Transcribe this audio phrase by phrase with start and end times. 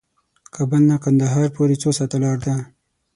[0.55, 2.55] کابل نه قندهار پورې څو ساعته لار ده؟